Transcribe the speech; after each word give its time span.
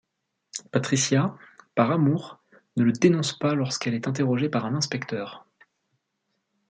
Patricia, 0.71 1.37
par 1.75 1.91
amour, 1.91 2.41
ne 2.75 2.83
le 2.83 2.91
dénonce 2.91 3.37
pas 3.37 3.53
lorsqu'elle 3.53 3.93
est 3.93 4.07
interrogée 4.07 4.49
par 4.49 4.65
un 4.65 4.73
inspecteur. 4.73 5.45